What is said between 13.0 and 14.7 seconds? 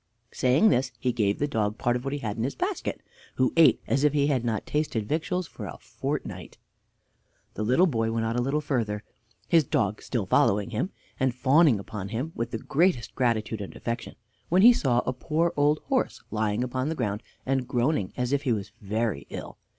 gratitude and affection, when